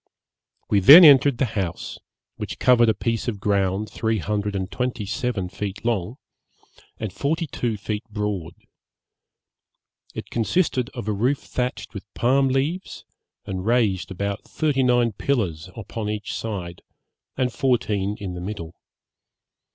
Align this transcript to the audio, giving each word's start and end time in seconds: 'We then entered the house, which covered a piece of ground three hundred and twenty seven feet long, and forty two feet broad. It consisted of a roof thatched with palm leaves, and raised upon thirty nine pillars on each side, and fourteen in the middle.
'We 0.71 0.79
then 0.79 1.05
entered 1.05 1.37
the 1.37 1.45
house, 1.45 1.99
which 2.35 2.57
covered 2.57 2.89
a 2.89 2.95
piece 2.95 3.27
of 3.27 3.39
ground 3.39 3.87
three 3.87 4.17
hundred 4.17 4.55
and 4.55 4.71
twenty 4.71 5.05
seven 5.05 5.47
feet 5.47 5.85
long, 5.85 6.17
and 6.97 7.13
forty 7.13 7.45
two 7.45 7.77
feet 7.77 8.03
broad. 8.09 8.55
It 10.15 10.31
consisted 10.31 10.89
of 10.95 11.07
a 11.07 11.11
roof 11.13 11.37
thatched 11.37 11.93
with 11.93 12.11
palm 12.15 12.47
leaves, 12.47 13.05
and 13.45 13.63
raised 13.63 14.09
upon 14.09 14.37
thirty 14.37 14.81
nine 14.81 15.11
pillars 15.11 15.69
on 15.75 16.09
each 16.09 16.33
side, 16.33 16.81
and 17.37 17.53
fourteen 17.53 18.17
in 18.19 18.33
the 18.33 18.41
middle. 18.41 18.73